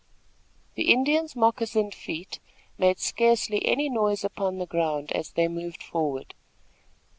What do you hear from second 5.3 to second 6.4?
they moved forward.